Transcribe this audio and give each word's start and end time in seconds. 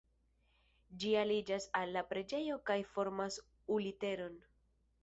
Ĝi 1.03 1.11
aliĝas 1.25 1.67
al 1.81 1.93
la 1.99 2.03
preĝejo 2.15 2.59
kaj 2.71 2.79
formas 2.97 3.39
U-literon. 3.79 4.43